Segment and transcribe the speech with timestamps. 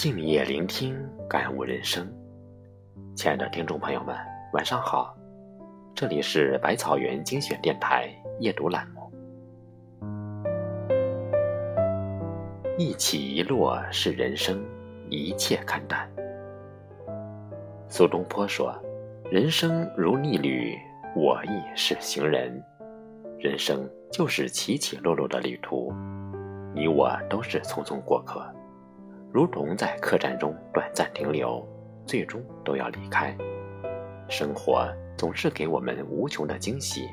[0.00, 0.96] 静夜聆听，
[1.28, 2.08] 感悟人生。
[3.16, 4.14] 亲爱的听众朋友们，
[4.52, 5.12] 晚上好，
[5.92, 8.08] 这里是百草园精选电台
[8.38, 9.12] 夜读栏目。
[12.78, 14.64] 一起一落是人生，
[15.10, 16.08] 一切看淡。
[17.88, 18.72] 苏东坡说
[19.32, 20.78] ：“人生如逆旅，
[21.16, 22.62] 我亦是行人。
[23.36, 25.92] 人生就是起起落落的旅途，
[26.72, 28.48] 你我都是匆匆过客。”
[29.32, 31.66] 如同在客栈中短暂停留，
[32.06, 33.36] 最终都要离开。
[34.28, 37.08] 生活总是给我们无穷的惊喜，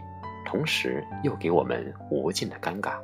[0.45, 2.97] 同时又给我们无尽的尴尬。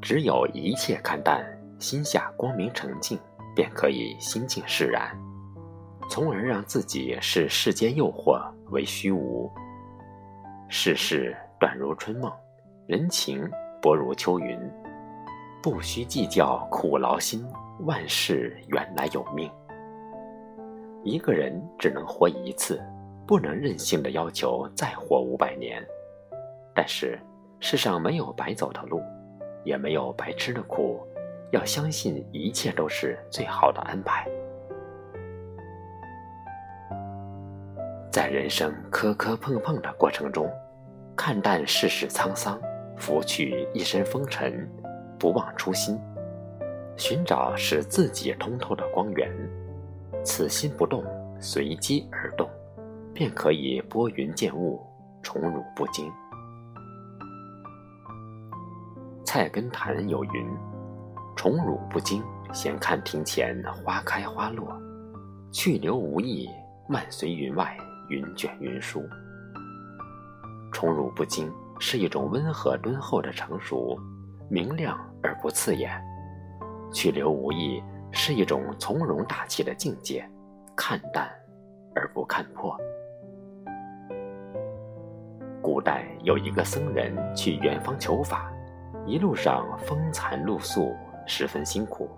[0.00, 1.44] 只有一切看淡，
[1.78, 3.18] 心下光明澄净，
[3.54, 5.16] 便可以心静释然，
[6.08, 8.40] 从而让自己视世间诱惑
[8.70, 9.50] 为虚无。
[10.68, 12.32] 世事短如春梦，
[12.86, 14.58] 人情薄如秋云。
[15.62, 17.46] 不需计较苦劳心，
[17.86, 19.48] 万事原来有命。
[21.04, 22.82] 一个人只能活一次，
[23.28, 25.80] 不能任性的要求再活五百年。
[26.74, 27.16] 但是，
[27.60, 29.00] 世上没有白走的路，
[29.62, 31.00] 也没有白吃的苦，
[31.52, 34.28] 要相信一切都是最好的安排。
[38.10, 40.50] 在人生磕磕碰碰的过程中，
[41.16, 42.60] 看淡世事沧桑，
[42.96, 44.68] 拂去一身风尘。
[45.22, 45.96] 不忘初心，
[46.96, 49.30] 寻找使自己通透的光源。
[50.24, 51.04] 此心不动，
[51.38, 52.50] 随机而动，
[53.14, 54.84] 便可以拨云见雾，
[55.22, 56.10] 宠辱不惊。
[59.24, 60.44] 菜根谭有云
[61.38, 62.20] ：“宠辱不惊，
[62.52, 64.66] 闲看庭前花开花落；
[65.52, 66.50] 去留无意，
[66.88, 67.76] 漫随云外
[68.08, 69.08] 云卷云舒。”
[70.74, 73.96] 宠辱不惊是一种温和敦厚的成熟。
[74.48, 75.90] 明亮而不刺眼，
[76.92, 80.28] 去留无意是一种从容大气的境界，
[80.76, 81.30] 看淡
[81.94, 82.76] 而不看破。
[85.62, 88.52] 古代有一个僧人去远方求法，
[89.06, 90.94] 一路上风餐露宿，
[91.26, 92.10] 十分辛苦。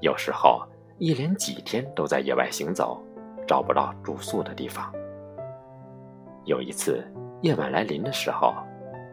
[0.00, 0.62] 有时候
[0.98, 3.02] 一连几天都在野外行走，
[3.48, 4.92] 找不到住宿的地方。
[6.44, 7.04] 有一次
[7.40, 8.54] 夜晚来临的时候，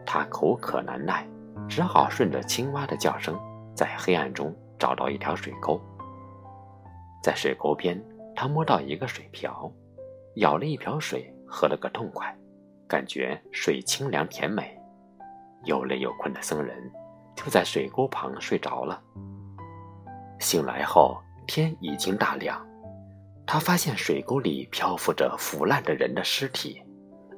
[0.06, 1.26] 他口渴难耐。
[1.68, 3.38] 只好顺着青蛙的叫声，
[3.74, 5.80] 在黑暗中找到一条水沟。
[7.22, 8.00] 在水沟边，
[8.36, 9.70] 他摸到一个水瓢，
[10.36, 12.36] 舀了一瓢水，喝了个痛快，
[12.86, 14.78] 感觉水清凉甜美。
[15.64, 16.76] 又累又困的僧人
[17.34, 19.02] 就在水沟旁睡着了。
[20.38, 22.60] 醒来后，天已经大亮，
[23.46, 26.82] 他发现水沟里漂浮着腐烂的人的尸体，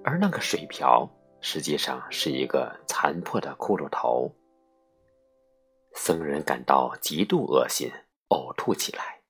[0.03, 1.09] 而那个水瓢。
[1.49, 4.29] 实际上是一个残破的骷髅头。
[5.95, 7.89] 僧人感到极度恶心，
[8.31, 9.21] 呕吐起来。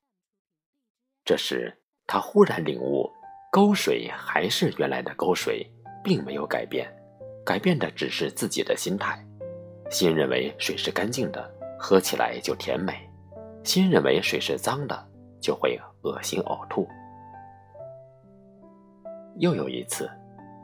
[1.26, 1.76] 这时，
[2.06, 3.12] 他忽然领悟，
[3.53, 5.71] 沟水还是原来的沟水，
[6.03, 6.91] 并没有改变，
[7.44, 9.22] 改变的只是自己的心态。
[9.91, 12.94] 心认为水是干净的，喝起来就甜美；
[13.62, 15.06] 心认为水是脏的，
[15.38, 16.88] 就会恶心呕吐。
[19.37, 20.10] 又有一次。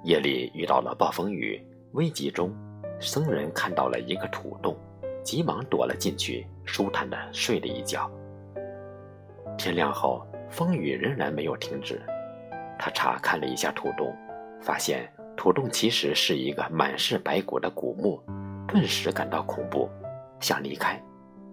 [0.04, 2.52] 夜里遇到了暴风雨，危急中，
[2.98, 4.76] 僧人看到了一个土洞，
[5.22, 8.10] 急忙躲了进去，舒坦的睡了一觉。
[9.56, 12.02] 天亮后，风雨仍然没有停止，
[12.76, 14.12] 他查看了一下土洞，
[14.60, 18.20] 发现土洞其实是一个满是白骨的古墓，
[18.66, 19.88] 顿时感到恐怖，
[20.40, 21.00] 想离开，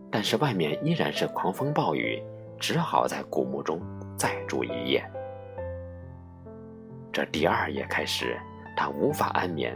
[0.10, 2.20] 但是外面依然是狂风暴雨，
[2.60, 3.80] 只好在古墓中
[4.18, 5.04] 再住一夜。
[7.12, 8.40] 这第二夜开始，
[8.76, 9.76] 他无法安眠，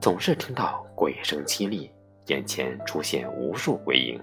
[0.00, 1.90] 总是听到鬼声凄厉，
[2.26, 4.20] 眼前出现无数鬼影。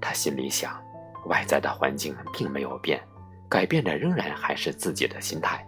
[0.00, 0.82] 他心里想，
[1.26, 3.00] 外在的环境并没有变，
[3.50, 5.64] 改变的仍然还是自己的心态。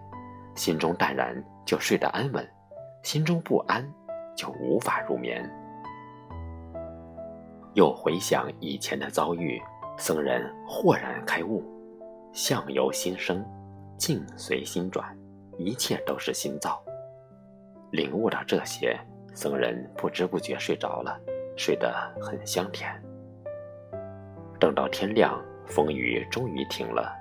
[0.55, 1.37] 心中淡然，
[1.67, 2.43] 就睡得安稳；
[3.02, 3.87] 心中不安，
[4.34, 5.49] 就无法入眠。
[7.75, 9.61] 又回想以前的遭遇，
[9.99, 11.62] 僧人豁然开悟：
[12.32, 13.44] 相由心生。
[13.99, 15.15] 境随心转，
[15.59, 16.83] 一切都是心造。
[17.91, 18.97] 领悟到这些，
[19.35, 21.21] 僧人不知不觉睡着了，
[21.56, 22.91] 睡得很香甜。
[24.61, 27.12] 等到天亮，风雨终于停了，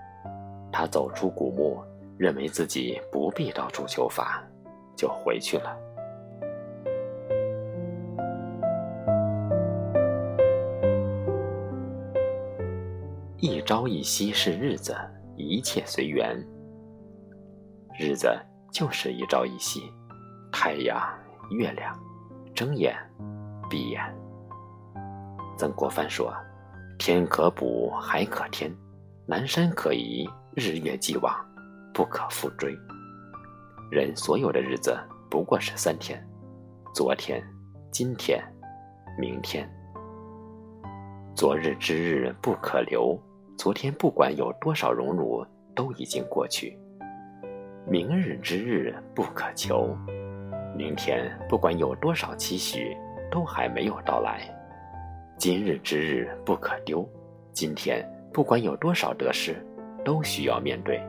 [0.72, 1.82] 他走出古墓，
[2.18, 4.44] 认为自己不必到处求法，
[4.96, 5.78] 就回去了。
[13.40, 14.96] 一朝一夕是日子，
[15.36, 16.44] 一切随缘。
[18.00, 18.30] 日子
[18.72, 19.92] 就是一朝一夕，
[20.52, 21.02] 太阳、
[21.50, 22.00] 月亮，
[22.54, 22.96] 睁眼、
[23.68, 24.00] 闭眼。
[25.58, 26.32] 曾国藩说
[27.00, 28.72] ：“天可补，海可添，
[29.26, 31.34] 南山可移，日月既往，
[31.92, 32.78] 不可复追。
[33.90, 34.96] 人所有的日子
[35.28, 36.24] 不过是三天：
[36.94, 37.44] 昨天、
[37.92, 38.40] 今天、
[39.18, 39.68] 明天。
[41.36, 43.20] 昨日之日不可留，
[43.58, 45.44] 昨天不管有多少荣辱，
[45.76, 46.78] 都已经过去；
[47.90, 49.96] 明日之日不可求，
[50.76, 52.98] 明天不管有多少期许，
[53.32, 54.42] 都还没有到来；
[55.38, 57.08] 今日之日不可丢，
[57.54, 59.56] 今天不管有多少得失，
[60.04, 61.02] 都需要面对。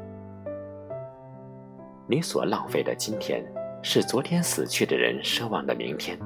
[2.07, 3.45] 你所浪费的今天，
[3.83, 6.17] 是昨天死去的人奢望的明天；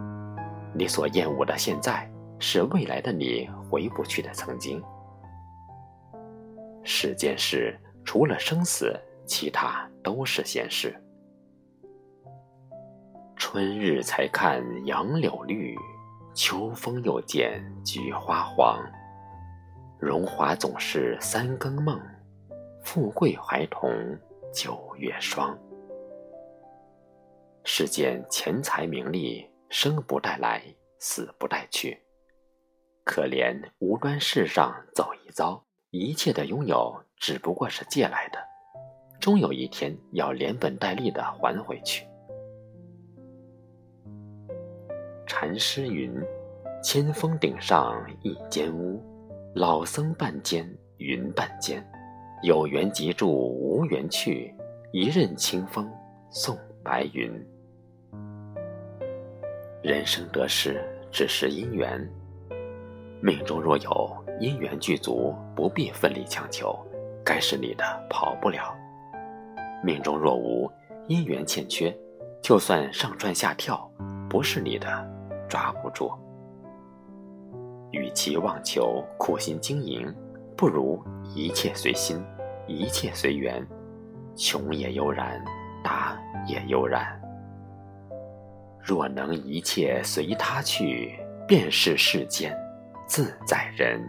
[0.74, 2.06] 你所厌恶的现在。
[2.44, 4.82] 是未来的你回不去的曾经。
[6.82, 10.94] 世间事除了生死，其他都是闲事。
[13.36, 15.76] 春日才看杨柳绿，
[16.34, 18.80] 秋风又见菊花黄。
[19.98, 22.00] 荣华总是三更梦，
[22.82, 23.90] 富贵还同
[24.52, 25.58] 九月霜。
[27.64, 30.62] 世间钱财名利，生不带来，
[30.98, 32.00] 死不带去。
[33.04, 38.38] 可怜无端世上走一遭，一切的拥有只不过是借来的，
[39.22, 42.04] 终有一天要连本带利的还回去。
[45.28, 46.12] 禅师云
[46.82, 49.00] ：“千峰顶上一间屋，
[49.54, 51.88] 老僧半间云半间，
[52.42, 54.52] 有缘即住，无缘去，
[54.90, 55.88] 一任清风
[56.28, 57.32] 送白云。”
[59.84, 60.82] 人生得失
[61.12, 62.10] 只是因缘。
[63.20, 66.76] 命中若有因缘具足，不必奋力强求，
[67.24, 68.76] 该是你的跑不了；
[69.82, 70.70] 命中若无
[71.08, 71.94] 因缘欠缺，
[72.40, 73.90] 就算上蹿下跳，
[74.28, 74.86] 不是你的
[75.48, 76.10] 抓不住。
[77.90, 80.14] 与其妄求苦心经营，
[80.56, 81.02] 不如
[81.34, 82.24] 一切随心，
[82.66, 83.66] 一切随缘，
[84.34, 85.44] 穷也悠然，
[85.82, 87.20] 达也悠然。
[88.80, 92.56] 若能一切随他去，便是世间。
[93.06, 94.00] 自在人。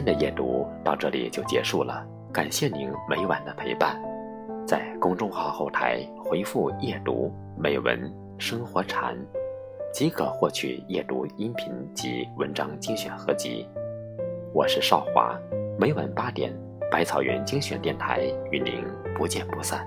[0.00, 2.02] 天的夜读到这里就结束了，
[2.32, 4.00] 感谢您每晚的陪伴。
[4.66, 9.14] 在公众号后台回复“夜读美文生活禅”，
[9.92, 13.68] 即可获取夜读音频及文章精选合集。
[14.54, 15.38] 我是少华，
[15.78, 16.50] 每晚八点。
[16.90, 18.82] 百草园精选电台与您
[19.14, 19.86] 不见不散。